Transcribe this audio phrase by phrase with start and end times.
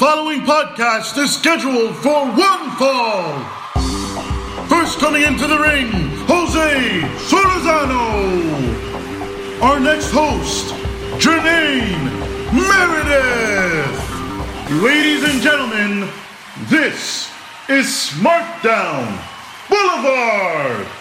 [0.00, 3.44] following podcast is scheduled for one fall.
[4.66, 5.90] First coming into the ring,
[6.26, 8.00] Jose Solorzano.
[9.60, 10.72] Our next host,
[11.22, 12.00] Jermaine
[12.50, 14.00] Meredith.
[14.82, 16.08] Ladies and gentlemen,
[16.70, 17.30] this
[17.68, 19.04] is Smarkdown
[19.68, 20.99] Boulevard.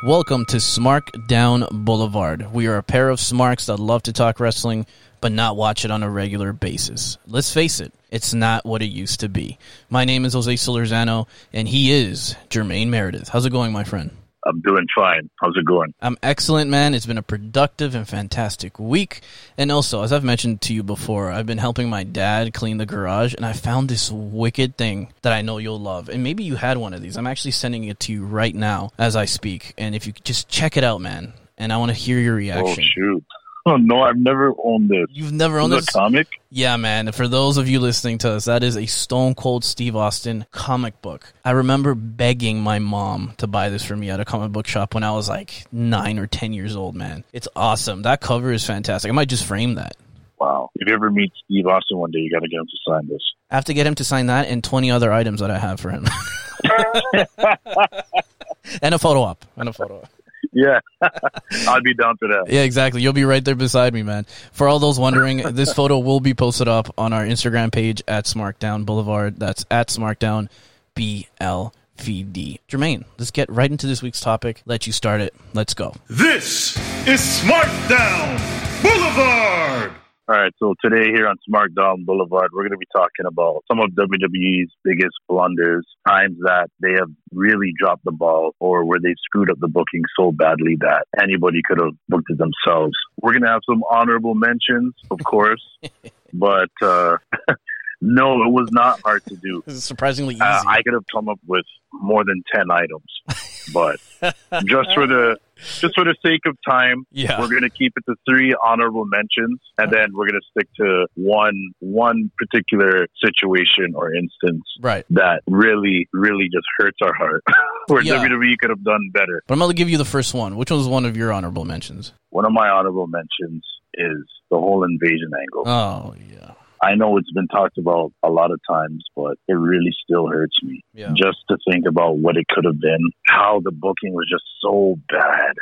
[0.00, 2.52] Welcome to Smark Down Boulevard.
[2.52, 4.86] We are a pair of smarks that love to talk wrestling,
[5.20, 7.18] but not watch it on a regular basis.
[7.26, 9.58] Let's face it, it's not what it used to be.
[9.90, 13.28] My name is Jose Solorzano, and he is Jermaine Meredith.
[13.28, 14.12] How's it going, my friend?
[14.48, 15.28] I'm doing fine.
[15.40, 15.92] How's it going?
[16.00, 16.94] I'm excellent, man.
[16.94, 19.20] It's been a productive and fantastic week.
[19.58, 22.86] And also, as I've mentioned to you before, I've been helping my dad clean the
[22.86, 26.08] garage, and I found this wicked thing that I know you'll love.
[26.08, 27.16] And maybe you had one of these.
[27.18, 29.74] I'm actually sending it to you right now as I speak.
[29.76, 32.34] And if you could just check it out, man, and I want to hear your
[32.34, 32.84] Oh reaction.
[32.84, 33.24] shoot!
[33.78, 35.06] No, I've never owned this.
[35.10, 35.88] You've never owned this?
[35.88, 36.28] a comic?
[36.50, 37.12] Yeah, man.
[37.12, 41.00] For those of you listening to us, that is a Stone Cold Steve Austin comic
[41.02, 41.32] book.
[41.44, 44.94] I remember begging my mom to buy this for me at a comic book shop
[44.94, 47.24] when I was like nine or ten years old, man.
[47.32, 48.02] It's awesome.
[48.02, 49.10] That cover is fantastic.
[49.10, 49.96] I might just frame that.
[50.40, 50.70] Wow.
[50.74, 53.08] If you ever meet Steve Austin one day, you got to get him to sign
[53.08, 53.22] this.
[53.50, 55.80] I have to get him to sign that and 20 other items that I have
[55.80, 56.06] for him.
[58.82, 59.44] and a photo op.
[59.56, 60.08] And a photo op.
[60.52, 62.46] Yeah, I'd be down for that.
[62.48, 63.02] Yeah, exactly.
[63.02, 64.26] You'll be right there beside me, man.
[64.52, 68.24] For all those wondering, this photo will be posted up on our Instagram page at
[68.24, 69.38] Smarkdown Boulevard.
[69.38, 70.48] That's at Smarkdown
[70.96, 72.58] BLVD.
[72.68, 74.62] Jermaine, let's get right into this week's topic.
[74.66, 75.34] Let you start it.
[75.54, 75.94] Let's go.
[76.08, 76.76] This
[77.06, 79.92] is Smarkdown Boulevard.
[80.30, 83.80] All right, so today here on Smarkdown Boulevard, we're going to be talking about some
[83.80, 89.14] of WWE's biggest blunders, times that they have really dropped the ball or where they
[89.24, 92.92] screwed up the booking so badly that anybody could have booked it themselves.
[93.22, 95.64] We're going to have some honorable mentions, of course,
[96.34, 97.16] but uh,
[98.00, 99.62] no, it was not hard to do.
[99.66, 100.42] This is surprisingly easy.
[100.42, 103.98] Uh, I could have come up with more than 10 items, but
[104.66, 105.38] just for the
[105.80, 107.40] just for the sake of time, yeah.
[107.40, 110.68] we're going to keep it to three honorable mentions, and then we're going to stick
[110.76, 115.04] to one one particular situation or instance Right.
[115.10, 117.42] that really, really just hurts our heart,
[117.88, 118.24] where Yeah.
[118.24, 119.42] WWE could have done better.
[119.48, 120.56] But I'm going to give you the first one.
[120.56, 122.12] Which one was one of your honorable mentions?
[122.30, 124.18] One of my honorable mentions is
[124.50, 125.68] the whole invasion angle.
[125.68, 126.52] Oh, yeah.
[126.82, 130.56] I know it's been talked about a lot of times, but it really still hurts
[130.62, 130.82] me.
[130.94, 131.12] Yeah.
[131.14, 134.96] Just to think about what it could have been, how the booking was just so
[135.08, 135.54] bad.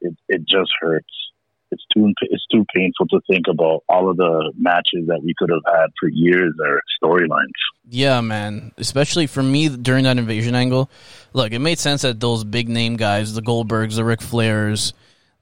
[0.00, 1.12] It it just hurts.
[1.70, 5.50] It's too it's too painful to think about all of the matches that we could
[5.50, 7.50] have had for years or storylines.
[7.88, 8.72] Yeah, man.
[8.76, 10.90] Especially for me during that invasion angle.
[11.32, 14.92] Look, it made sense that those big name guys, the Goldbergs, the Ric Flairs,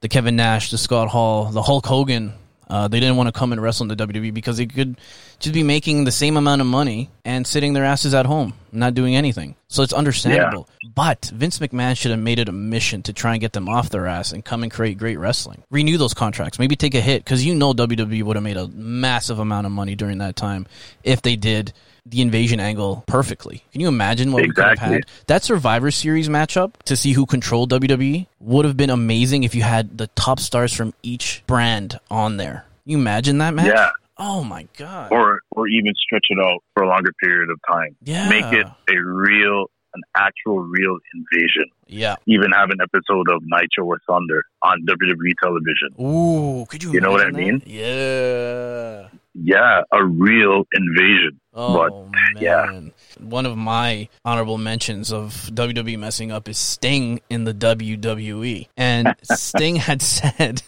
[0.01, 2.33] the Kevin Nash, the Scott Hall, the Hulk Hogan,
[2.69, 4.97] uh, they didn't want to come and wrestle in the WWE because they could
[5.39, 8.93] just be making the same amount of money and sitting their asses at home, not
[8.93, 9.55] doing anything.
[9.67, 10.67] So it's understandable.
[10.95, 13.89] But Vince McMahon should have made it a mission to try and get them off
[13.89, 15.63] their ass and come and create great wrestling.
[15.69, 16.59] Renew those contracts.
[16.59, 19.71] Maybe take a hit because you know WWE would have made a massive amount of
[19.71, 20.65] money during that time
[21.03, 21.73] if they did
[22.05, 23.63] the invasion angle perfectly.
[23.71, 25.03] Can you imagine what we could have had?
[25.27, 29.61] That Survivor Series matchup to see who controlled WWE would have been amazing if you
[29.61, 32.65] had the top stars from each brand on there.
[32.85, 33.67] You imagine that match?
[33.67, 33.89] Yeah.
[34.17, 35.11] Oh my god.
[35.11, 37.95] Or or even stretch it out for a longer period of time.
[38.03, 38.29] yeah.
[38.29, 41.65] Make it a real an actual real invasion.
[41.87, 42.15] Yeah.
[42.25, 45.89] Even have an episode of Nitro or Thunder on WWE television.
[45.99, 46.93] Ooh, could you?
[46.93, 47.61] You know what I that?
[47.65, 49.09] Yeah.
[49.35, 51.39] Yeah, a real invasion.
[51.55, 52.09] Oh
[52.39, 52.65] yeah.
[52.67, 52.91] man.
[53.19, 58.67] One of my honorable mentions of WWE messing up is Sting in the WWE.
[58.77, 60.61] And Sting had said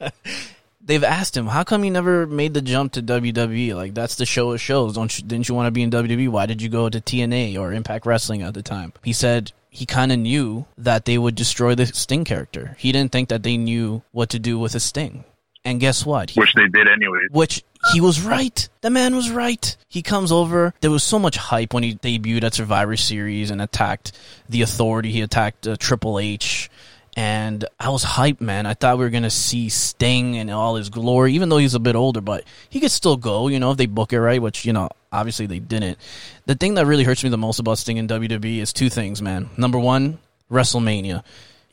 [0.88, 3.76] they've asked him, "How come you never made the jump to WWE?
[3.76, 4.94] Like that's the show of shows.
[4.94, 6.28] Don't you, didn't you want to be in WWE?
[6.30, 9.86] Why did you go to TNA or Impact Wrestling at the time?" He said he
[9.86, 12.74] kind of knew that they would destroy the Sting character.
[12.78, 15.24] He didn't think that they knew what to do with a Sting.
[15.64, 16.30] And guess what?
[16.30, 17.18] He Which they did anyway.
[17.30, 17.62] which
[17.92, 18.68] he was right.
[18.80, 19.76] The man was right.
[19.88, 20.72] He comes over.
[20.80, 24.12] There was so much hype when he debuted at Survivor Series and attacked
[24.48, 25.12] the Authority.
[25.12, 26.70] He attacked uh, Triple H.
[27.18, 28.64] And I was hyped, man.
[28.64, 31.80] I thought we were to see Sting in all his glory, even though he's a
[31.80, 34.64] bit older, but he could still go, you know, if they book it right, which,
[34.64, 35.98] you know, obviously they didn't.
[36.46, 39.20] The thing that really hurts me the most about Sting in WWE is two things,
[39.20, 39.50] man.
[39.56, 41.24] Number one, WrestleMania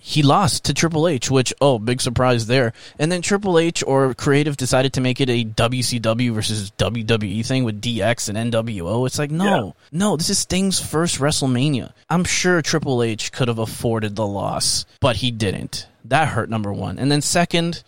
[0.07, 2.73] he lost to Triple H, which oh, big surprise there.
[2.99, 7.63] And then Triple H or creative decided to make it a WCW versus WWE thing
[7.63, 9.07] with DX and NWO.
[9.07, 11.91] It's like no, no, this is Sting's first WrestleMania.
[12.07, 15.87] I'm sure Triple H could have afforded the loss, but he didn't.
[16.03, 16.99] That hurt number one.
[16.99, 17.81] And then second,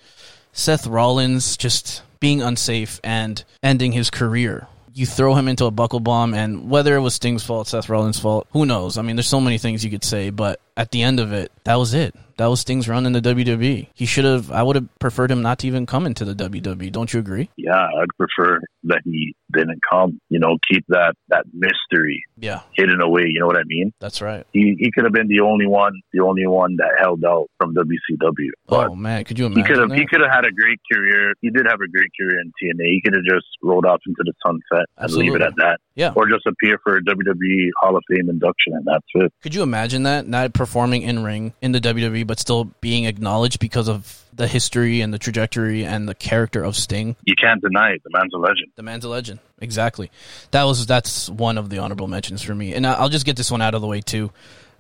[0.54, 4.66] Seth Rollins just being unsafe and ending his career.
[4.96, 8.20] You throw him into a buckle bomb, and whether it was Sting's fault, Seth Rollins'
[8.20, 8.98] fault, who knows?
[8.98, 11.52] I mean, there's so many things you could say, but at the end of it,
[11.66, 12.16] that was it.
[12.38, 13.88] That was Sting's run in the WWE.
[13.96, 14.52] He should have.
[14.52, 16.92] I would have preferred him not to even come into the WWE.
[16.92, 17.50] Don't you agree?
[17.58, 20.22] Yeah, I'd prefer that he didn't come.
[20.30, 23.24] You know, keep that that mystery Yeah, hidden away.
[23.26, 23.92] You know what I mean?
[24.00, 24.46] that's right.
[24.54, 27.74] He he could have been the only one, the only one that held out from
[27.74, 28.50] WCW.
[28.68, 29.64] But Oh man, could you imagine?
[29.64, 29.98] he could have that?
[29.98, 31.34] he could have had a great career.
[31.42, 32.86] He did have a great career in TNA.
[32.86, 35.80] He could have just rolled off into the sunset and leave it at that.
[35.96, 36.14] Yeah.
[36.16, 39.34] Or just appear for a WWE Hall of Fame induction and that's it.
[39.42, 40.28] Could you imagine that?
[40.28, 45.00] Not performing in ring in the WWE, but still being acknowledged because of the history
[45.00, 47.16] and the trajectory and the character of Sting.
[47.24, 48.04] You can't deny it.
[48.04, 48.68] The man's a legend.
[48.76, 49.40] The man's a legend.
[49.62, 50.12] Exactly.
[50.52, 52.74] That was that's one of the honorable mentions for me.
[52.74, 54.30] And I'll just get this one out of the way too,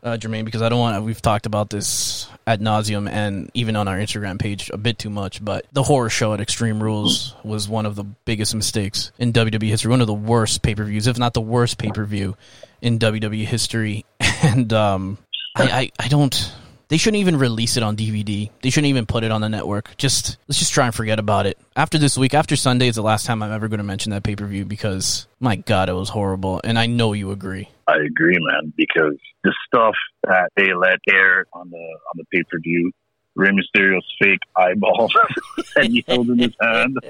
[0.04, 1.02] uh, Jermaine, because I don't want.
[1.06, 5.10] We've talked about this at nauseum and even on our Instagram page a bit too
[5.10, 5.44] much.
[5.44, 9.70] But the horror show at Extreme Rules was one of the biggest mistakes in WWE
[9.70, 9.90] history.
[9.90, 12.36] One of the worst pay per views, if not the worst pay per view
[12.82, 14.04] in WWE history.
[14.44, 15.18] And um,
[15.58, 16.54] I, I, I don't.
[16.90, 18.50] They shouldn't even release it on DVD.
[18.62, 19.98] They shouldn't even put it on the network.
[19.98, 21.58] Just let's just try and forget about it.
[21.76, 24.24] After this week, after Sunday is the last time I'm ever going to mention that
[24.24, 27.70] pay per view because my God, it was horrible, and I know you agree.
[27.88, 32.44] I agree, man, because the stuff that they let air on the on the pay
[32.50, 32.92] per view,
[33.36, 35.10] Rey Mysterio's fake eyeball
[35.76, 36.98] that he held in his hand,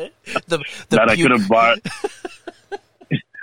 [0.47, 1.79] the the that I could have bought.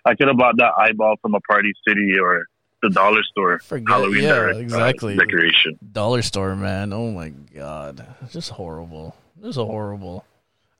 [0.06, 2.46] I could have bought that eyeball from a Party City or
[2.88, 5.16] the dollar store Forget- Halloween yeah, direct- uh, exactly.
[5.16, 5.78] decoration.
[5.92, 6.92] dollar store, man.
[6.92, 9.14] Oh my God, it's just horrible.
[9.40, 10.24] This is horrible.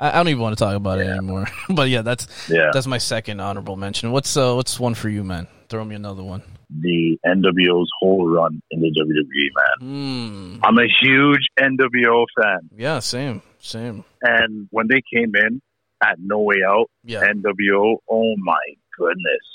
[0.01, 1.47] I, I don't even want to talk about it anymore.
[1.71, 4.11] but yeah, that's Yeah, that's my second honorable mention.
[4.13, 5.47] What's uh what's one for you, man?
[5.69, 6.43] Throw me another one.
[6.71, 10.59] the NWO's whole run in the WWE, man.
[10.59, 10.65] Hmm.
[10.65, 14.05] I'm a huge NWO fan, Yeah, same, same.
[14.23, 15.61] and when they came in
[16.03, 17.23] at No Way Out, Yeah.
[17.25, 18.65] NWO, oh my
[18.99, 19.47] goodness,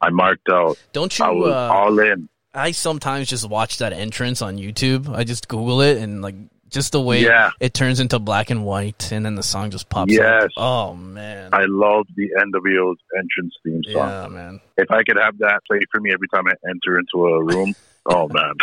[0.00, 0.76] I marked out.
[0.92, 1.24] Don't you?
[1.24, 2.28] I was Uh, all in.
[2.54, 5.14] I sometimes just watch that entrance on YouTube.
[5.14, 6.34] I just Google it and like
[6.68, 7.50] just the way Yeah.
[7.60, 10.44] it turns into black and white, and then the song just pops Yes.
[10.44, 10.50] up.
[10.56, 11.50] Oh man.
[11.52, 14.08] I love the NWO's entrance theme song.
[14.08, 14.60] yeah, man.
[14.76, 17.74] If I could have that play for me every time I enter into a room,
[18.06, 18.54] oh man,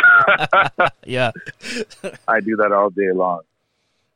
[1.04, 1.30] Yeah.
[2.28, 3.40] I do that all day long.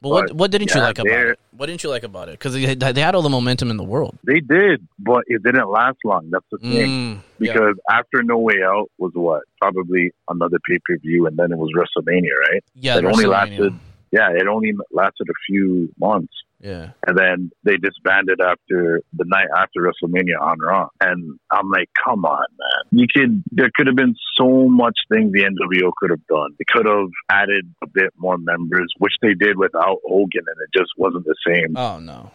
[0.01, 1.41] But what But, what didn't you like about it?
[1.57, 2.33] What didn't you like about it?
[2.33, 4.17] Because they, had- they had all the momentum in the world.
[4.25, 6.31] They did, but it didn't last long.
[6.31, 6.89] That's the thing.
[6.89, 7.53] Mm, yeah.
[7.53, 9.43] Because after No Way Out was what?
[9.61, 12.65] Probably another pay per view, and then it was WrestleMania, right?
[12.77, 13.75] yeah, it only lasted,
[14.13, 16.33] yeah, it only lasted a few months.
[16.61, 16.91] Yeah.
[17.07, 20.89] And then they disbanded after the night after WrestleMania on Raw.
[21.01, 23.01] And I'm like, come on, man.
[23.01, 26.55] You could, there could have been so much things the NWO could have done.
[26.59, 30.77] They could have added a bit more members, which they did without Hogan, and it
[30.77, 31.77] just wasn't the same.
[31.77, 32.31] Oh no,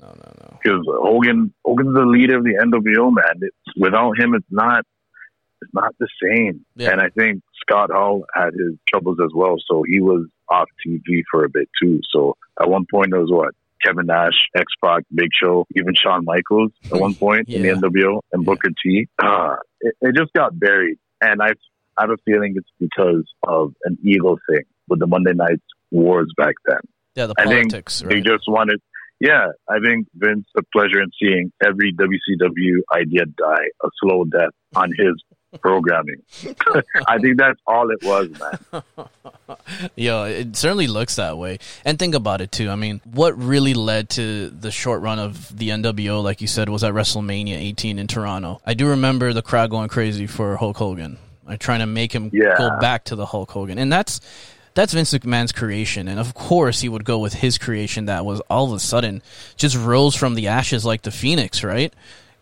[0.00, 0.58] no, no, no.
[0.62, 3.40] Because Hogan, Hogan's the leader of the NWO, man.
[3.42, 4.84] It's, without him, it's not,
[5.60, 6.64] it's not the same.
[6.74, 6.92] Yeah.
[6.92, 11.22] And I think Scott Hall had his troubles as well, so he was off TV
[11.30, 12.00] for a bit too.
[12.10, 13.54] So at one point, there was what
[13.84, 18.20] Kevin Nash, X Pac, Big Show, even Shawn Michaels at one point in the NWO,
[18.32, 19.08] and Booker T.
[19.22, 21.50] Uh, it, it just got buried, and I,
[21.96, 25.60] I have a feeling it's because of an ego thing with the Monday Night
[25.90, 26.80] Wars back then.
[27.14, 28.80] Yeah, the I think politics, They just wanted.
[29.20, 34.54] Yeah, I think Vince took pleasure in seeing every WCW idea die a slow death
[34.76, 35.20] on his
[35.60, 36.22] programming.
[37.08, 38.82] I think that's all it was, man.
[39.96, 41.58] Yo, it certainly looks that way.
[41.84, 42.68] And think about it too.
[42.70, 46.68] I mean, what really led to the short run of the NWO, like you said,
[46.68, 48.60] was at WrestleMania 18 in Toronto.
[48.66, 51.18] I do remember the crowd going crazy for Hulk Hogan.
[51.46, 52.54] Like trying to make him Yeah.
[52.58, 54.20] go back to the Hulk Hogan, and that's
[54.74, 56.06] that's Vince McMahon's creation.
[56.06, 59.22] And of course, he would go with his creation that was all of a sudden
[59.56, 61.92] just rose from the ashes like the phoenix, right?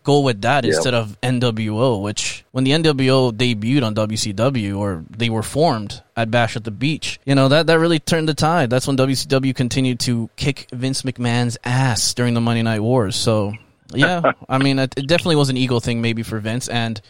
[0.07, 0.71] Go with that Yeah.
[0.71, 6.31] instead of NWO, which when the NWO debuted on WCW or they were formed at
[6.31, 8.69] Bash at the Beach, you know, that, that really turned the tide.
[8.69, 13.17] That's when WCW continued to kick Vince McMahon's ass during the Monday Night Wars.
[13.17, 13.51] So,
[13.93, 17.01] yeah, I mean, it, it definitely was an ego thing maybe for Vince and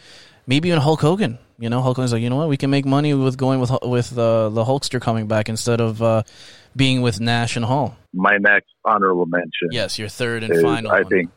[0.48, 1.38] maybe even Hulk Hogan.
[1.60, 3.70] You know, Hulk Hogan's like, you know what, we can make money with going with
[3.84, 6.22] with uh, the Hulkster coming back instead of uh,
[6.74, 7.96] being with Nash and Hall.
[8.12, 10.90] My next honorable mention Yes, your third and is, final.
[10.90, 11.08] I one.
[11.10, 11.30] think,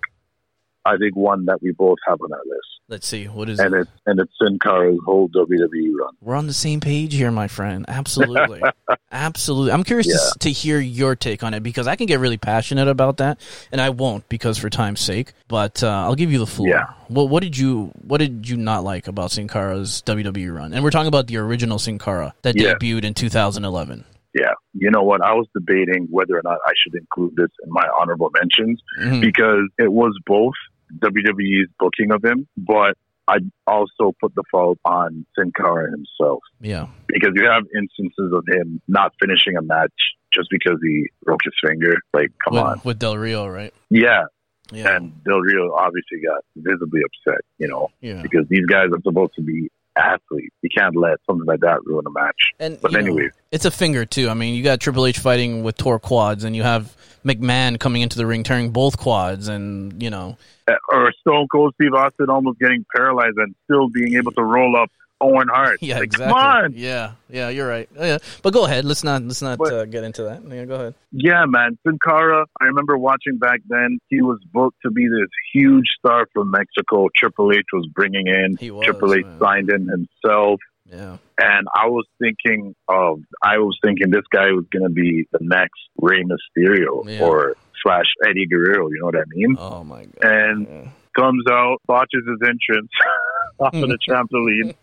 [0.85, 3.73] I think one that we both have on our list, Let's see, what is and
[3.73, 3.81] it?
[3.81, 6.13] it's and it's Sin Cara's whole WWE run.
[6.21, 7.85] We're on the same page here, my friend.
[7.87, 8.61] Absolutely,
[9.11, 9.71] absolutely.
[9.71, 12.87] I'm curious to, to hear your take on it because I can get really passionate
[12.87, 13.39] about that,
[13.71, 15.33] and I won't because for time's sake.
[15.47, 16.67] But uh, I'll give you the floor.
[16.69, 16.87] Yeah.
[17.07, 20.73] What What did you What did you not like about Sin Cara's WWE run?
[20.73, 22.73] And we're talking about the original Sin Cara that Yeah.
[22.73, 24.03] debuted in 2011.
[24.33, 24.51] Yeah.
[24.73, 25.21] You know what?
[25.21, 29.19] I was debating whether or not I should include this in my honorable mentions Mhm.
[29.21, 30.53] because it was both
[30.99, 36.87] WWE's booking of him, but I also put the fault on Sin Cara himself Yeah.
[37.07, 39.93] because you have instances of him not finishing a match
[40.33, 41.95] just because he broke his finger.
[42.13, 42.81] Like, come with, on.
[42.83, 43.73] with Del Rio, right?
[43.89, 44.23] Yeah.
[44.71, 44.95] Yeah.
[44.95, 48.21] And Del Rio obviously got visibly upset, you know, yeah.
[48.21, 50.55] because these guys are supposed to be athletes.
[50.61, 52.35] You can't let something like that ruin a match.
[52.59, 54.29] And But anyway, it's a finger too.
[54.29, 56.95] I mean, you got Triple H fighting with tore quads, and you have
[57.25, 61.73] McMahon coming into the ring tearing both quads, and you know, uh, or Stone Cold
[61.75, 64.91] Steve Austin almost getting paralyzed and still being able to roll up
[65.21, 65.77] Owen Hart.
[65.81, 66.33] yeah, like, exactly.
[66.33, 66.73] Come on.
[66.75, 67.87] Yeah, yeah, you're right.
[67.97, 68.83] Oh, yeah, but go ahead.
[68.85, 70.41] Let's not let's not But- uh, get into that.
[70.49, 70.95] Yeah, go ahead.
[71.11, 71.77] Yeah, man.
[71.85, 73.99] Sin Cara, I remember watching back then.
[74.09, 77.07] He was booked to be this huge star from Mexico.
[77.15, 78.57] Triple H was bringing in.
[78.59, 79.39] He was, Triple H man.
[79.39, 80.59] signed in himself.
[80.91, 85.25] Yeah, And I was thinking of, I was thinking this guy was going to be
[85.31, 87.23] the next Rey Mysterio Yeah.
[87.25, 88.89] or slash Eddie Guerrero.
[88.89, 89.55] You know what I mean?
[89.57, 90.17] Oh my god.
[90.21, 90.87] And Yeah.
[91.17, 92.91] comes out, botches his entrance
[93.59, 94.75] off of the trampoline.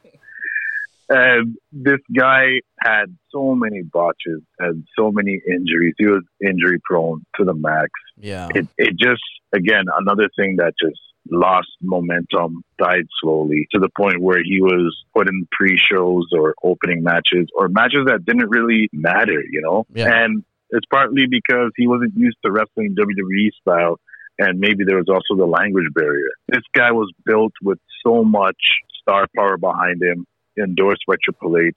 [1.08, 5.94] And this guy had so many botches and so many injuries.
[5.98, 7.90] He was injury prone to the max.
[8.18, 8.48] Yeah.
[8.54, 9.22] It, it just,
[9.54, 11.00] again, another thing that just
[11.30, 16.54] lost momentum, died slowly to the point where he was put in pre shows or
[16.62, 19.86] opening matches or matches that didn't really matter, you know?
[19.92, 20.12] Yeah.
[20.12, 23.98] And it's partly because he wasn't used to wrestling WWE style
[24.38, 26.30] and maybe there was also the language barrier.
[26.48, 28.56] This guy was built with so much
[29.02, 30.26] star power behind him,
[30.58, 31.74] endorsed by Triple H,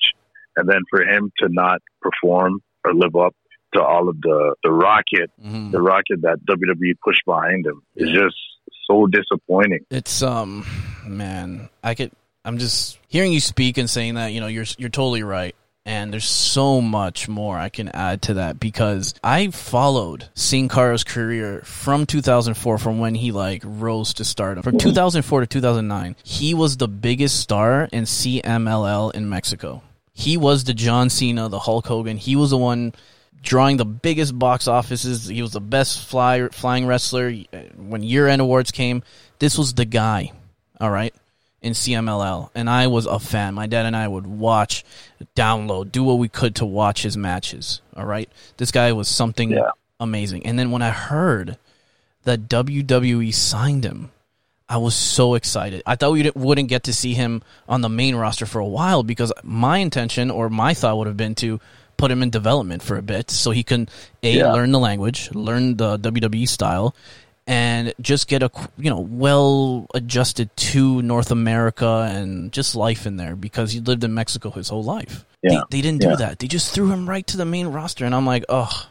[0.57, 3.35] and then for him to not perform or live up
[3.73, 5.71] to all of the the rocket, Mhm.
[5.71, 8.35] the rocket that WWE pushed behind him is just
[8.89, 9.79] so disappointing.
[9.89, 10.65] It's um,
[11.07, 12.11] man, I could.
[12.43, 14.33] I'm just hearing you speak and saying that.
[14.33, 15.55] You know, you're you're totally right.
[15.83, 21.03] And there's so much more I can add to that because I followed Sin Cara's
[21.03, 24.61] career from 2004, from when he like rose to stardom.
[24.61, 29.81] From 2004 to 2009, he was the biggest star in CMLL in Mexico.
[30.13, 32.17] He was the John Cena, the Hulk Hogan.
[32.17, 32.93] He was the one
[33.41, 35.27] drawing the biggest box offices.
[35.27, 37.31] He was the best fly, flying wrestler.
[37.75, 39.01] When year end awards came,
[39.39, 40.31] this was the guy,
[40.79, 41.15] all right,
[41.62, 42.50] in CMLL.
[42.56, 43.53] And I was a fan.
[43.53, 44.84] My dad and I would watch,
[45.36, 48.30] download, do what we could to watch his matches, all right?
[48.58, 49.70] This guy was something Yeah.
[50.00, 50.46] amazing.
[50.46, 51.58] And then when I heard
[52.24, 54.12] that WWE signed him,
[54.68, 55.84] I was so excited.
[55.86, 59.03] I thought we wouldn't get to see him on the main roster for a while
[59.03, 61.60] because my intention or my thought would have been to
[61.98, 63.88] put him in development for a bit so he can
[64.24, 64.53] a Yeah.
[64.53, 66.96] learn the language, learn the WWE style,
[67.48, 73.17] and just get a you know well adjusted to North America and just life in
[73.17, 75.25] there because he lived in Mexico his whole life.
[75.41, 75.62] Yeah.
[75.69, 76.10] They, they didn't Yeah.
[76.12, 76.39] do that.
[76.39, 78.88] They just threw him right to the main roster, and I'm like, oh.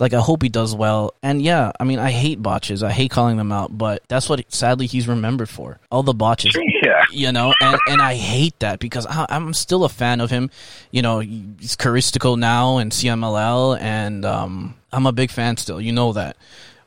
[0.00, 2.84] Like I hope he does well, and yeah, I mean I hate botches.
[2.84, 5.80] I hate calling them out, but that's what sadly he's remembered for.
[5.90, 7.02] All the botches, Yeah.
[7.10, 10.50] you know, and, and I hate that because I, I'm still a fan of him.
[10.92, 15.80] You know, he's Caristico now in CMLL, and um, I'm a big fan still.
[15.80, 16.36] You know that,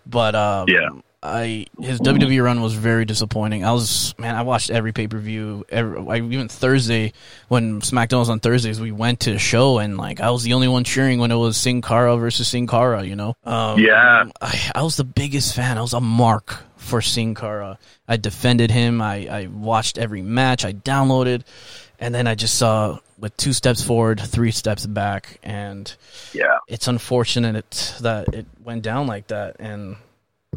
[0.05, 0.89] but um, Yeah.
[1.23, 3.63] I his WWE run was very disappointing.
[3.63, 5.63] I was man, I watched every pay per view.
[5.71, 7.13] I, even Thursday
[7.47, 10.53] when SmackDown was on Thursdays, we went to a show and like I was the
[10.53, 13.03] only one cheering when it was Sin Cara versus Sin Cara.
[13.03, 14.23] You know, um, Yeah.
[14.41, 15.77] I, I was the biggest fan.
[15.77, 17.77] I was a mark for Sin Cara.
[18.07, 18.99] I defended him.
[18.99, 20.65] I, I watched every match.
[20.65, 21.43] I downloaded,
[21.99, 25.93] and then I just saw with two steps forward, three steps back, and
[26.33, 26.57] Yeah.
[26.67, 29.55] it's unfortunate it, that it went down like that.
[29.59, 29.95] And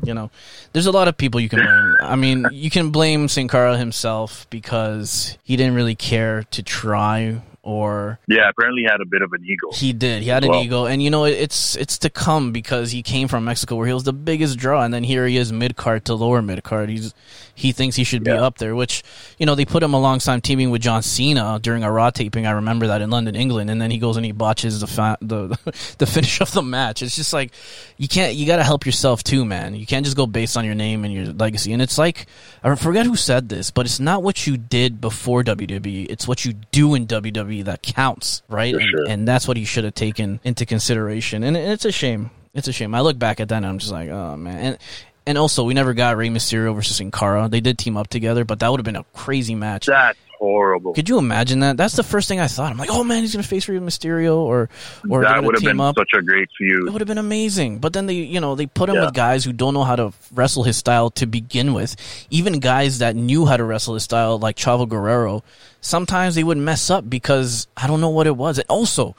[0.03, 0.29] you know,
[0.73, 1.97] there's a lot of people you can blame.
[2.01, 7.41] I mean, you can blame Sin Cara himself because he didn't really care to try
[7.63, 8.49] or Yeah.
[8.51, 9.69] Apparently he had a bit of an ego.
[9.73, 10.23] he did.
[10.23, 13.29] He had an Well- ego, and you know it's it's to come because he came
[13.29, 16.05] from Mexico, where he was the biggest draw, and then here he is mid card
[16.07, 16.89] to lower mid card.
[16.91, 17.15] He's
[17.57, 19.03] he thinks he should be up there, which
[19.39, 22.47] you know they put him alongside teaming with John Cena during a Raw taping.
[22.47, 25.19] I remember that in London, England, and then he goes and he botches the fa-
[25.21, 25.49] the
[25.99, 27.03] the finish of the match.
[27.03, 27.53] It's just like
[27.97, 28.35] you can't.
[28.35, 29.75] You got to help yourself too, man.
[29.75, 31.73] You can't just go based on your name and your legacy.
[31.73, 32.27] And it's like
[32.63, 36.07] I forget who said this, but it's not what you did before WWE.
[36.11, 38.75] It's what you do in WWE that counts, right?
[38.75, 41.43] For And- and that's what he should have taken into consideration.
[41.45, 42.31] And, and it's a shame.
[42.53, 42.95] It's a shame.
[42.95, 44.59] I look back at that and I'm just like, oh man.
[44.59, 44.79] And
[45.27, 47.49] and also, we never got Rey Mysterio versus Sin Cara.
[47.49, 49.87] They did team up together, but that would have been a crazy match.
[49.87, 50.93] That's horrible.
[50.93, 51.77] Could you imagine that?
[51.77, 52.71] That's the first thing I thought.
[52.71, 54.69] I'm like, oh man, he's gonna face Rey Mysterio, or
[55.09, 55.97] or that would have been up.
[55.97, 56.89] such a great feud.
[56.89, 57.79] It would have been amazing.
[57.79, 59.07] But then they, you know, they put him Yeah.
[59.07, 61.97] with guys who don't know how to wrestle his style to begin with.
[62.31, 65.43] Even guys that knew how to wrestle his style, like Chavo Guerrero,
[65.81, 68.59] sometimes they would mess up because I don't know what it was.
[68.59, 69.17] And also,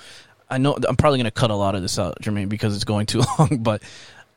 [0.49, 3.07] I know I'm probably gonna cut a lot of this out, Jermaine, because it's going
[3.07, 3.57] too long.
[3.59, 3.81] But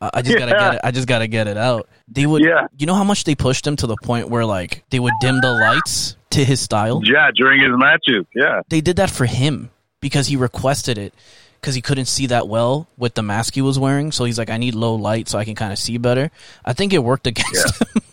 [0.01, 0.81] I just gotta get it.
[0.85, 1.89] I just gotta get it out.
[2.07, 2.67] They would, Yeah.
[2.77, 5.41] you know, how much they pushed him to the point where like they would dim
[5.41, 7.01] the lights to his style.
[7.05, 8.25] Yeah, during his matches.
[8.35, 8.63] Yeah.
[8.69, 11.15] They did that for him because he requested it
[11.61, 14.13] because he couldn't see that well with the mask he was wearing.
[14.13, 16.31] So he's like, I need low light so I can kind of see better.
[16.65, 18.03] I think it worked against him.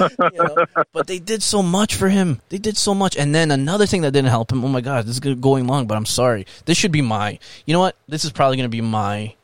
[0.00, 0.64] You know?
[0.94, 2.40] But they did so much for him.
[2.48, 3.16] They did so much.
[3.18, 4.64] And then another thing that didn't help him.
[4.64, 6.46] Oh my god, this is going long, but I'm sorry.
[6.64, 7.38] This should be my.
[7.66, 7.96] You know what?
[8.08, 9.34] This is probably going to be my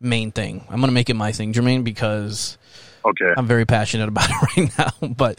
[0.00, 0.60] main thing.
[0.68, 2.58] I'm going to make it my thing, Jermaine, because
[3.04, 3.32] Okay.
[3.36, 5.08] I'm very passionate about it right now.
[5.08, 5.38] But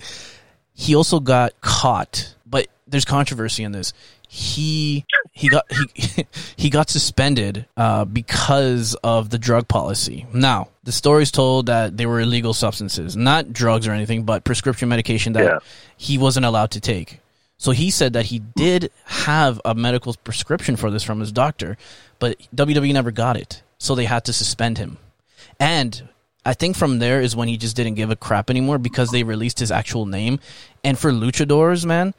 [0.73, 2.33] he also got caught.
[2.45, 3.93] But there's controversy in this.
[4.29, 6.25] He he got he
[6.57, 10.25] he got suspended uh, because of the drug policy.
[10.33, 14.89] Now the story's told that they were illegal substances, not drugs or anything, but prescription
[14.89, 15.59] medication that Yeah.
[15.95, 17.19] he wasn't allowed to take.
[17.57, 21.77] So he said that he did have a medical prescription for this from his doctor,
[22.19, 23.63] but WWE never got it.
[23.79, 24.97] So they had to suspend him.
[25.59, 26.09] And
[26.45, 29.23] I think from there is when he just didn't give a crap anymore because they
[29.23, 30.39] released his actual name.
[30.83, 32.13] And for luchadors, man,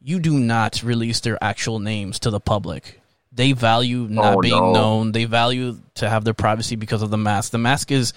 [0.00, 3.00] you do not release their actual names to the public.
[3.32, 4.72] They value not Oh, being no.
[4.72, 5.12] known.
[5.12, 7.50] They value to have their privacy because of the mask.
[7.52, 8.12] The mask is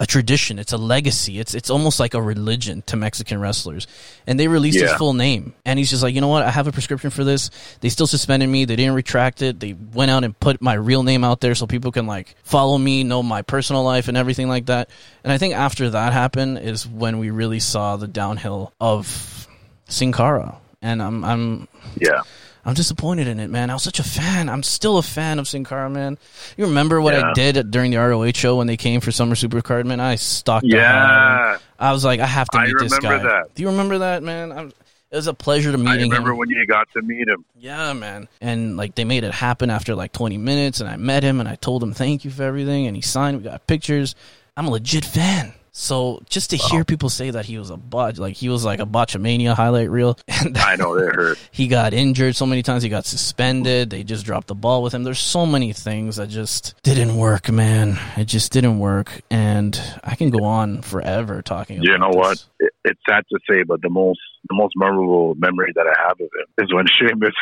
[0.00, 0.58] a tradition.
[0.58, 1.38] It's a legacy.
[1.38, 3.86] It's it's almost like a religion to Mexican wrestlers.
[4.26, 5.52] And they released his full name.
[5.66, 6.42] And he's just like, you know what?
[6.42, 7.50] I have a prescription for this.
[7.80, 8.64] They still suspended me.
[8.64, 9.60] They didn't retract it.
[9.60, 12.78] They went out and put my real name out there so people can like follow
[12.78, 14.88] me, know my personal life and everything like that.
[15.22, 19.46] And I think after that happened is when we really saw the downhill of
[19.86, 20.56] Sin Cara.
[20.80, 21.68] And I'm I'm
[22.00, 22.22] Yeah.
[22.64, 23.70] I'm disappointed in it, man.
[23.70, 24.48] I was such a fan.
[24.48, 26.18] I'm still a fan of Sin Cara, man.
[26.56, 29.86] You remember what I did during the ROH show when they came for Summer Supercard,
[29.86, 29.98] man?
[30.00, 31.08] I stalked the hell them.
[31.10, 31.58] Yeah.
[31.78, 33.08] I was like, I have to I meet this guy.
[33.08, 33.54] remember that.
[33.54, 34.52] Do you remember that, man?
[34.52, 34.72] I'm,
[35.10, 36.36] it was a pleasure to I meeting remember him.
[36.36, 37.44] when you got to meet him.
[37.58, 38.28] yeah, man.
[38.40, 41.48] And like they made it happen after like 20 minutes, and I met him and
[41.48, 43.38] I told him thank you for everything, and he signed.
[43.38, 44.14] We got pictures.
[44.56, 45.54] I'm a legit fan.
[45.72, 48.80] So just to hear people say that he was a botch, like he was like
[48.80, 51.38] a botchamania highlight reel, and I know they hurt.
[51.52, 52.82] he got injured so many times.
[52.82, 53.90] He got suspended.
[53.90, 55.04] They just dropped the ball with him.
[55.04, 57.98] There's so many things that just didn't work, man.
[58.16, 61.82] It just didn't work, and I can go on forever talking.
[61.82, 62.30] You know what?
[62.38, 62.48] this.
[62.60, 66.12] It, it's sad to say, but the most the most memorable memory that I have
[66.12, 67.34] of him is when Sheamus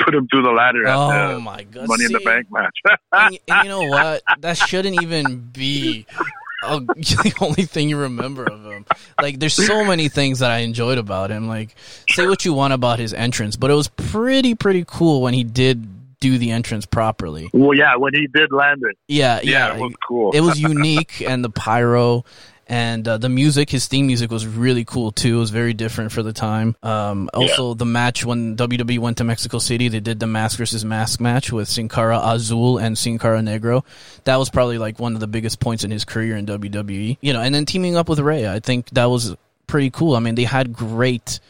[0.00, 1.88] put him through the ladder at Oh the my god!
[1.88, 2.76] Money in the Bank match.
[3.12, 4.22] and, and you know what?
[4.40, 6.06] That shouldn't even be
[6.96, 8.84] the only thing you remember of him.
[9.20, 11.48] Like, there's so many things that I enjoyed about him.
[11.48, 11.74] Like,
[12.10, 15.44] say what you want about his entrance, but it was pretty, pretty cool when he
[15.44, 15.86] did
[16.20, 17.50] do the entrance properly.
[17.52, 19.74] well, yeah, when he did land it, Yeah, yeah, yeah.
[19.76, 20.30] it was cool.
[20.32, 22.24] it was unique and the pyro
[22.72, 25.36] and uh, the music his theme music was really cool too.
[25.36, 26.74] It was very different for the time.
[26.82, 30.82] Um, also the match when wwe went to mexico city they did the mask versus
[30.82, 33.84] mask match with sin cara azul and sin cara negro.
[34.24, 37.32] That was probably like one of the biggest points in his career in wwe you
[37.34, 40.16] know and then teaming up with Rey, i think that was pretty cool.
[40.16, 41.40] I mean they had great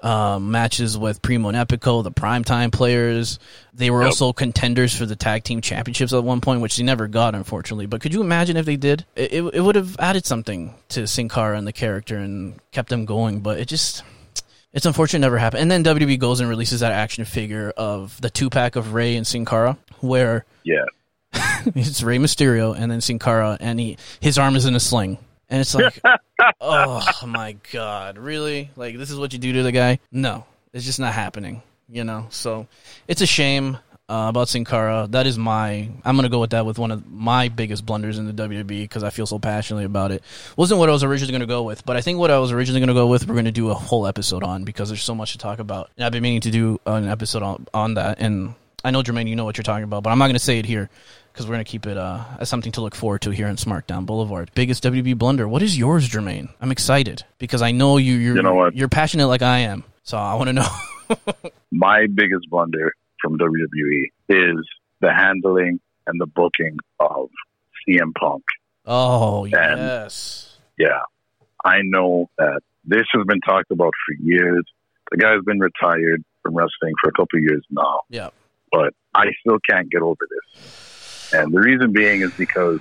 [0.00, 3.38] um, matches with Primo and Epico, the primetime players.
[3.74, 4.06] They were Yep.
[4.08, 7.86] also contenders for the tag team championships at one point, which they never got, unfortunately.
[7.86, 9.04] But could you imagine if they did?
[9.16, 12.88] It, it, it would have added something to Sin Cara and the character and kept
[12.88, 13.40] them going.
[13.40, 14.02] But it just.
[14.70, 15.62] It's unfortunate it never happened.
[15.62, 19.16] And then WWE goes and releases that action figure of the two pack of Rey
[19.16, 20.84] and Sin Cara, where yeah,
[21.74, 25.16] it's Rey Mysterio and then Sin Cara, and he his arm is in a sling,
[25.48, 26.00] and it's like,
[26.60, 28.70] oh my god, really?
[28.76, 29.98] Like this is what you do to the guy?
[30.12, 31.62] No, it's just not happening.
[31.90, 32.66] You know, so
[33.06, 33.78] it's a shame
[34.10, 35.06] uh, about Sin Cara.
[35.10, 35.88] That is my.
[36.04, 39.02] I'm gonna go with that with one of my biggest blunders in the WWE because
[39.02, 40.22] I feel so passionately about it.
[40.56, 42.80] Wasn't what I was originally gonna go with, but I think what I was originally
[42.80, 45.38] gonna go with, we're gonna do a whole episode on because there's so much to
[45.38, 48.20] talk about, and I've been meaning to do an episode on on that.
[48.20, 48.54] And
[48.88, 50.64] I know Jermaine, you know what you're talking about, but I'm not gonna say it
[50.64, 50.88] here
[51.30, 54.06] because we're gonna keep it uh, as something to look forward to here in Smarkdown
[54.06, 54.50] Boulevard.
[54.54, 55.46] Biggest WB blunder.
[55.46, 56.48] What is yours, Jermaine?
[56.58, 58.14] I'm excited because I know you.
[58.14, 58.74] You're, You know what?
[58.74, 61.50] You're passionate like I am, so I want to know.
[61.70, 64.66] my biggest blunder from WWE is
[65.00, 67.28] the handling and the booking of
[67.86, 68.42] CM Punk.
[68.86, 70.56] oh yes.
[70.78, 71.00] Yeah,
[71.62, 74.64] I know that this has been talked about for years.
[75.10, 78.30] The guy's been retired from wrestling for a couple of years now, Yeah.
[78.70, 81.32] But I still can't get over this.
[81.32, 82.80] And the reason being is because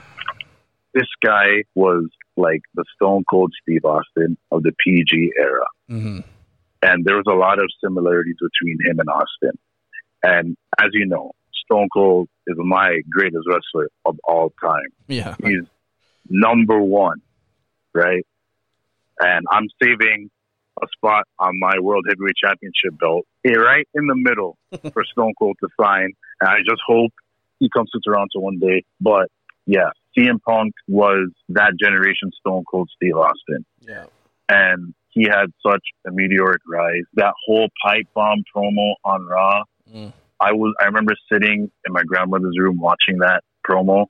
[0.93, 2.05] this guy was
[2.37, 5.65] like the Stone Cold Steve Austin of the PG era.
[5.87, 6.19] hmm
[6.81, 9.57] and there was a lot of similarities between him and Austin.
[10.23, 11.31] And as you know,
[11.65, 14.87] Stone Cold is my greatest wrestler of all time.
[15.07, 15.35] Yeah.
[15.43, 15.63] He's
[16.29, 17.21] number one,
[17.93, 18.25] right?
[19.19, 20.29] And I'm saving
[20.81, 24.57] a spot on my World Heavyweight Championship belt, eh, right in the middle
[24.93, 26.11] for Stone Cold to sign.
[26.41, 27.11] And I just hope
[27.59, 28.83] he comes to Toronto one day.
[29.01, 29.29] But
[29.65, 33.65] yeah, CM Punk was that generation Stone Cold Steve Austin.
[33.81, 34.05] Yeah.
[34.49, 37.03] And he had such a meteoric rise.
[37.15, 39.63] That whole pipe bomb promo on Raw.
[39.91, 40.13] Mm.
[40.39, 44.05] I was I remember sitting in my grandmother's room watching that promo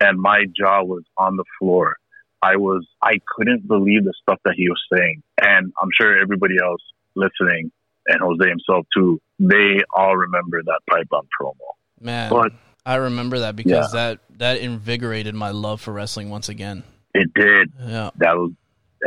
[0.00, 1.96] and my jaw was on the floor.
[2.42, 5.22] I was I couldn't believe the stuff that he was saying.
[5.40, 6.80] And I'm sure everybody else
[7.14, 7.70] listening
[8.06, 11.52] and Jose himself too, they all remember that pipe bomb promo.
[12.00, 12.52] Man, But
[12.86, 16.84] I remember that because that that invigorated my love for wrestling once again.
[17.14, 17.72] it did.
[17.80, 18.10] Yeah.
[18.16, 18.52] That was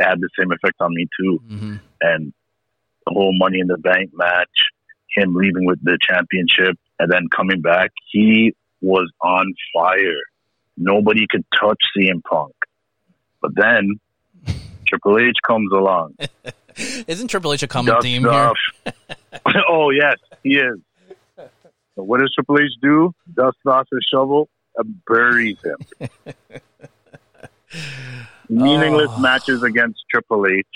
[0.00, 1.38] had the same effect on me too.
[1.48, 2.32] hmm and
[3.06, 4.48] the whole Money in the Bank match,
[5.16, 10.20] him leaving with the championship and then coming back, he was on fire.
[10.76, 12.54] Nobody could touch CM Punk.
[13.42, 14.00] But then
[14.86, 16.14] Triple H comes along.
[17.06, 18.30] Isn't Triple H a common Dust theme here?
[18.30, 18.92] Uh,
[19.68, 20.78] oh yes, he is.
[21.36, 23.12] So what does Triple H do?
[23.34, 25.76] Dust off his shovel and buries him.
[28.48, 29.20] Meaningless Oh.
[29.20, 30.66] matches against Triple H,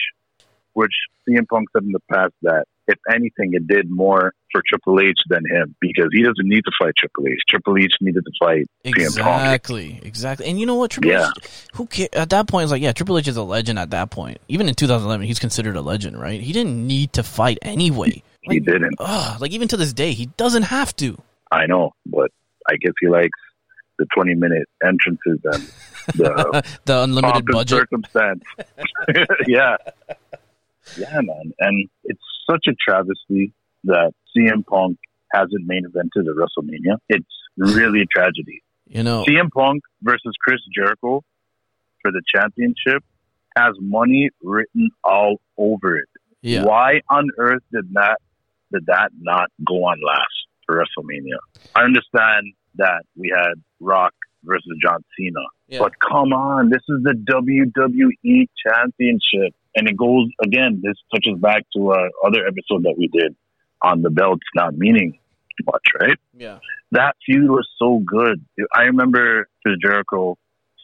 [0.77, 0.93] which
[1.27, 5.19] CM Punk said in the past that if anything, it did more for Triple H
[5.29, 7.41] than him because he doesn't need to fight Triple H.
[7.49, 9.07] Triple H needed to fight CM Punk.
[9.43, 10.47] Exactly, exactly.
[10.47, 10.91] And you know what?
[10.93, 11.31] Triple Yeah.
[11.37, 13.91] H, who ca- at that point is like, yeah, Triple H is a legend at
[13.91, 14.39] that point.
[14.49, 16.41] Even in 2011, he's considered a legend, right?
[16.41, 18.23] He didn't need to fight anyway.
[18.43, 18.95] He didn't.
[19.01, 21.19] Ugh, like even to this day, he doesn't have to.
[21.51, 22.31] I know, but
[22.69, 23.39] I guess he likes
[23.99, 25.63] the 20 minute entrances and
[26.15, 27.79] the the unlimited budget.
[27.81, 28.45] circumstance.
[29.49, 29.77] yeah.
[30.99, 31.53] Yeah, man.
[31.61, 33.53] And it's such a travesty
[33.85, 34.99] that CM Punk
[35.33, 36.99] hasn't main evented at WrestleMania.
[37.09, 38.63] It's really a tragedy.
[38.87, 41.23] You know, CM Punk versus Chris Jericho
[42.03, 43.03] for the championship
[43.57, 46.09] has money written all over it.
[46.43, 48.19] yeah, Why on earth did that
[48.73, 51.39] did that not go on last for WrestleMania?
[51.75, 54.13] I understand that we had Rock
[54.45, 55.79] versus John Cena, Yeah.
[55.81, 60.81] but come on, this is the WWE Championship, and it goes again.
[60.83, 63.37] This touches back to our other episode that we did
[63.83, 65.19] on the belts not meaning
[65.65, 66.19] much, right?
[66.37, 66.59] yeah,
[66.93, 68.45] That feud was so good.
[68.75, 70.37] I remember Chris Jericho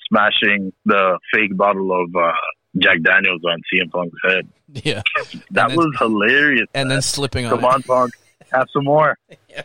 [0.09, 2.33] smashing the fake bottle of uh,
[2.78, 4.48] Jack Daniels on CM Punk's head.
[4.85, 5.02] yeah,
[5.50, 6.68] That then- was hilarious.
[6.74, 6.96] and man.
[6.96, 7.50] then slipping on.
[7.57, 8.12] Come on, Punk.
[8.52, 9.16] Have some more.
[9.50, 9.62] yeah.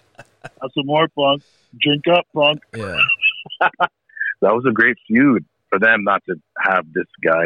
[0.61, 1.41] Have some more, Punk.
[1.81, 2.59] Drink up, Punk.
[2.75, 2.97] Yeah,
[4.41, 7.45] That was a great feud for them not to have this guy,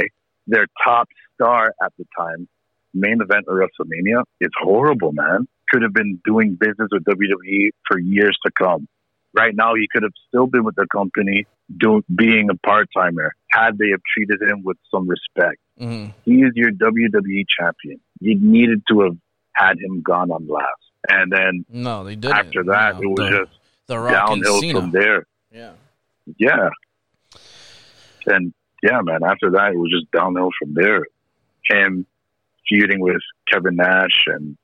[0.51, 2.47] their top star at the time,
[2.93, 4.23] main event of WrestleMania.
[4.39, 5.47] It's horrible, man.
[5.71, 8.87] Could have been doing business with WWE for years to come.
[9.33, 11.45] Right now, he could have still been with the company,
[11.77, 15.59] doing being a part timer, had they have treated him with some respect.
[15.79, 17.99] hmm He is your WWE champion.
[18.19, 19.17] You needed to have
[19.53, 20.67] had him gone on last.
[21.09, 22.37] And then no, they didn't.
[22.37, 23.51] after that, No, it was the, just
[23.87, 25.25] the downhill from there.
[25.51, 25.71] Yeah,
[26.37, 26.69] Yeah.
[28.27, 31.05] And yeah, man, after that, it was just downhill from there.
[31.69, 32.05] Him
[32.67, 34.57] feuding with Kevin Nash and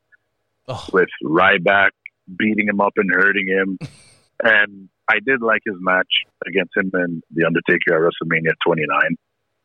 [0.67, 1.91] oh, with Ryback,
[2.38, 3.77] beating him up and hurting him.
[4.43, 6.08] and I did like his match
[6.45, 9.17] against him and The Undertaker at WrestleMania 29.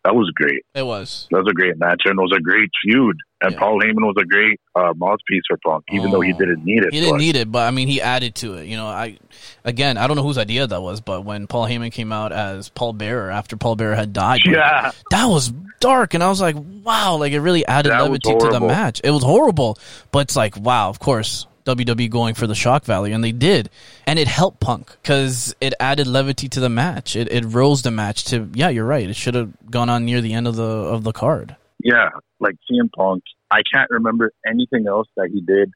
[0.04, 0.62] That was great.
[0.74, 1.28] it was.
[1.30, 3.16] That was a great match and it was a great feud.
[3.40, 3.58] And Yeah.
[3.58, 6.38] Paul Heyman was a great uh, mouthpiece for Punk, even though he Oh.
[6.38, 6.92] didn't need it.
[6.92, 8.66] He didn't but- need it, but I mean, he added to it.
[8.66, 9.18] You know, I
[9.64, 12.68] again, I don't know whose idea that was, but when Paul Heyman came out as
[12.68, 14.90] Paul Bearer after Paul Bearer had died, yeah.
[15.10, 18.60] that was dark, and I was like, wow, like it really added levity to the
[18.60, 19.00] match.
[19.04, 19.78] It was horrible,
[20.10, 21.46] but it's like, wow, of course.
[21.64, 23.70] WWE going for the shock value, and they did,
[24.06, 27.16] and it helped Punk because it added levity to the match.
[27.16, 29.08] It it rose the match to yeah, you're right.
[29.08, 31.56] It should have gone on near the end of the of the card.
[31.82, 33.22] Yeah, like CM Punk.
[33.50, 35.72] I can't remember anything else that he did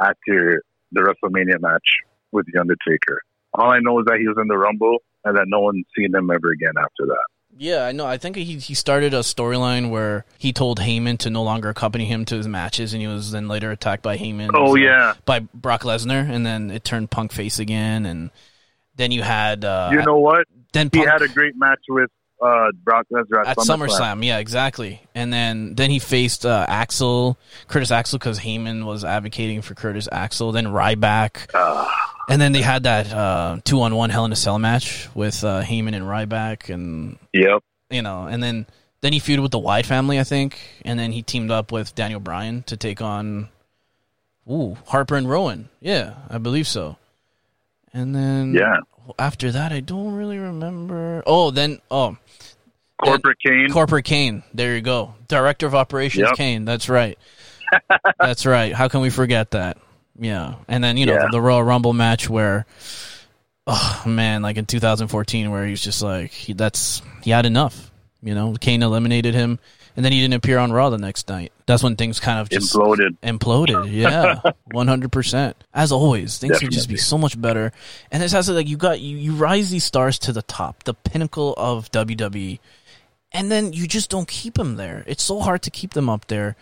[0.00, 1.98] after the WrestleMania match
[2.32, 3.20] with The Undertaker.
[3.54, 6.14] All I know is that he was in the Rumble and that no one's seen
[6.14, 7.26] him ever again after that.
[7.60, 8.06] Yeah, I know.
[8.06, 12.04] I think he he started a storyline where he told Heyman to no longer accompany
[12.04, 14.50] him to his matches, and he was then later attacked by Heyman.
[14.54, 15.14] Oh, yeah.
[15.24, 18.30] by Brock Lesnar, and then it turned Punk face again, and
[18.94, 20.46] then you had uh, you know what?
[20.72, 22.10] then He had a great match with
[22.40, 23.88] uh, Brock Lesnar at, at SummerSlam.
[23.88, 24.24] SummerSlam.
[24.24, 25.00] Yeah, exactly.
[25.14, 30.08] And then then he faced uh, Axel Curtis Axel because Heyman was advocating for Curtis
[30.12, 30.52] Axel.
[30.52, 31.90] Then Ryback, Ah.
[32.28, 35.42] and then they had that uh, two on one Hell in a Cell match with
[35.44, 37.62] uh, Heyman and Ryback, and Yep.
[37.90, 38.66] you know, and then
[39.00, 41.94] then he feuded with the Wyatt family, I think, and then he teamed up with
[41.94, 43.48] Daniel Bryan to take on,
[44.50, 45.68] ooh, Harper and Rowan.
[45.80, 46.96] Yeah, I believe so.
[47.92, 48.78] And then Yeah.
[49.18, 51.22] after that, I don't really remember.
[51.26, 52.16] Oh, then oh,
[53.02, 53.70] Corporate Kane.
[53.70, 54.42] Corporate Kane.
[54.54, 56.36] There you go, Director of Operations Yep.
[56.36, 56.64] Kane.
[56.64, 57.18] That's right.
[58.20, 58.72] That's right.
[58.74, 59.78] How can we forget that?
[60.18, 61.28] Yeah, and then you know Yeah.
[61.30, 62.66] the Royal Rumble match where
[63.66, 67.90] oh man, like in 2014, where he was just like he, that's he had enough.
[68.22, 69.60] You know, Kane eliminated him,
[69.94, 71.52] and then he didn't appear on Raw the next night.
[71.66, 73.16] That's when things kind of just Imploded.
[73.22, 73.92] imploded.
[73.92, 74.40] Yeah,
[74.72, 75.56] one hundred percent.
[75.72, 77.70] As always, things would just be so much better.
[78.10, 80.82] And this has to like you got you you rise these stars to the top,
[80.82, 82.58] the pinnacle of WWE,
[83.32, 85.04] and then you just don't keep them there.
[85.06, 86.56] It's so hard to keep them up there,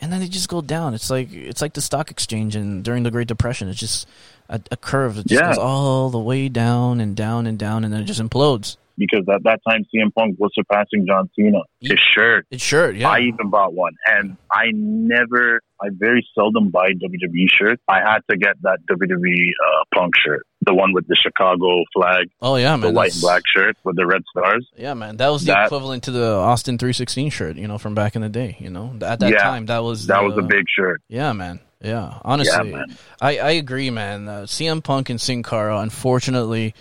[0.00, 0.94] and then they just go down.
[0.94, 3.68] It's like it's like the stock exchange and during the Great Depression.
[3.68, 4.06] It's just
[4.48, 5.48] a, a curve that just Yeah.
[5.50, 8.76] goes all the way down and down and down, and then it just implodes.
[8.98, 11.58] Because at that time, CM Punk was surpassing John Cena.
[11.82, 12.46] His shirt.
[12.50, 13.10] It's sure, yeah.
[13.10, 17.82] I even bought one, and I never, I very seldom buy WWE shirts.
[17.88, 22.28] I had to get that WWE uh, Punk shirt, the one with the Chicago flag,
[22.42, 22.80] oh yeah, man.
[22.80, 24.66] the white and black shirt with the red stars.
[24.76, 27.94] Yeah, man, that was the That- equivalent to the Austin 316 shirt, you know, from
[27.94, 28.56] back in the day.
[28.58, 31.00] You know, at that Yeah, time, that was That the- was a big shirt.
[31.08, 31.60] Yeah, man.
[31.82, 32.96] Yeah, honestly, Yeah, man.
[33.20, 34.28] I I agree, man.
[34.28, 36.74] Uh, CM Punk and Sin Cara, unfortunately,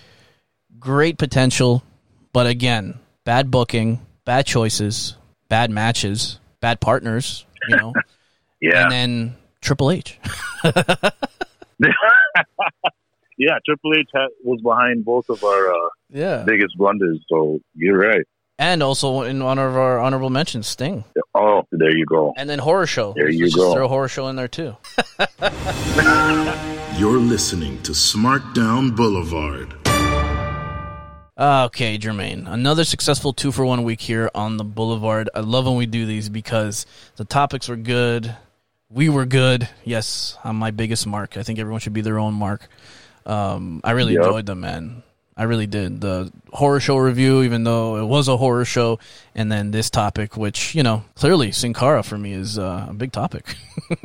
[0.80, 1.84] great potential,
[2.34, 5.16] but again, bad booking, bad choices,
[5.50, 7.46] bad matches, bad partners.
[7.68, 7.94] You know,
[8.62, 10.18] Yeah, and then Triple H.
[13.38, 13.58] yeah.
[13.66, 17.20] Triple H ha- was behind both of our uh, Yeah, biggest blunders.
[17.30, 18.26] So you're right.
[18.60, 22.34] and also in honor of our honorable mention, Sting, Oh, there you go.
[22.38, 23.14] and then Horror Show.
[23.16, 23.64] There you Let's go.
[23.66, 24.76] Just throw Horror Show in there too.
[26.98, 29.74] You're listening to Smarkdown Boulevard.
[31.38, 32.50] Okay, Jermaine.
[32.50, 35.30] Another successful two for one week here on the Boulevard.
[35.36, 36.86] I love when we do these because
[37.18, 38.34] the topics were good.
[38.90, 39.68] We were good.
[39.84, 41.36] Yes, I'm my biggest mark.
[41.36, 42.70] I think everyone should be their own mark.
[43.26, 44.24] Um, I really Yep.
[44.26, 45.04] enjoyed them, man.
[45.38, 46.00] I really did.
[46.00, 49.00] The horror show review, even though it was a horror show,
[49.36, 52.94] and then this topic, which, you know, clearly Sin Cara for me is uh, a
[52.94, 53.56] big topic.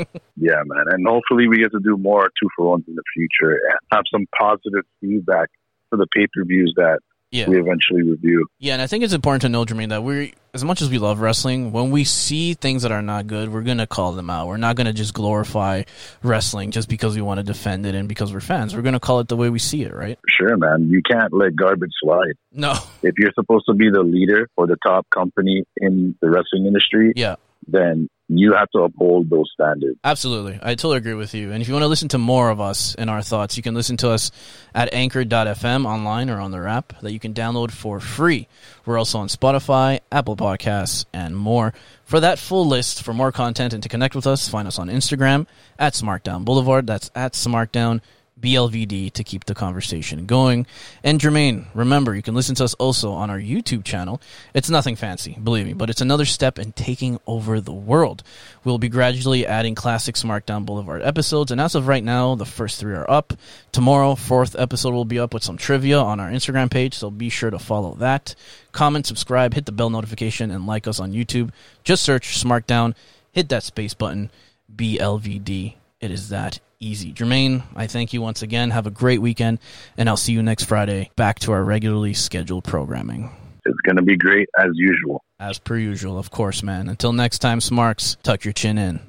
[0.42, 0.85] Yeah, man.
[0.90, 4.04] And hopefully we get to do more two for ones in the future and have
[4.11, 5.50] some positive feedback
[5.90, 7.00] for the pay per views that
[7.31, 7.49] yeah.
[7.49, 8.47] we eventually review.
[8.59, 10.99] Yeah, and I think it's important to know, Jermaine, that we, as much as we
[10.99, 14.49] love wrestling, when we see things that are not good, we're gonna call them out.
[14.49, 15.85] We're not gonna just glorify
[16.23, 18.75] wrestling just because we want to defend it and because we're fans.
[18.75, 20.19] We're gonna call it the way we see it, right?
[20.29, 20.88] Sure, man.
[20.90, 22.35] You can't let garbage slide.
[22.53, 26.66] No, If you're supposed to be the leader or the top company in the wrestling
[26.66, 29.99] industry, yeah, then you have to uphold those standards.
[30.05, 30.59] absolutely.
[30.62, 31.51] I totally agree with you.
[31.51, 33.75] And if you want to listen to more of us and our thoughts, you can
[33.75, 34.31] listen to us
[34.73, 38.47] at anchor.fm online or on their app that you can download for free.
[38.87, 41.75] We're also on Spotify, Apple Podcasts, and more.
[42.05, 44.88] For that full list, for more content and to connect with us, find us on
[44.88, 45.47] Instagram
[45.79, 46.87] at Smarkdown Boulevard.
[46.87, 48.01] That's at Smarkdown
[48.40, 50.66] BLVD to keep the conversation going.
[51.03, 54.20] And Jermaine, remember, you can listen to us also on our YouTube channel.
[54.55, 58.22] It's nothing fancy, believe me, but it's another step in taking over the world.
[58.64, 62.81] We'll be gradually adding classic Smarkdown Boulevard episodes, and as of right now, the first
[62.81, 63.33] three are up.
[63.72, 67.29] Tomorrow, fourth episode will be up with some trivia on our Instagram page, so be
[67.29, 68.35] sure to follow that.
[68.72, 71.50] Comment, subscribe, hit the bell notification, and like us on YouTube.
[71.85, 72.94] Just search Smarkdown,
[73.33, 74.31] hit that space button,
[74.74, 75.74] BLVD.
[76.00, 77.12] It is that easy.
[77.12, 78.71] Jermaine, I thank you once again.
[78.71, 79.59] Have a great weekend,
[79.97, 83.31] and I'll see you next Friday back to our regularly scheduled programming.
[83.66, 85.23] It's going to be great as usual.
[85.38, 86.88] As per usual, of course, man.
[86.88, 89.01] Until next time, Smarks, tuck your chin in.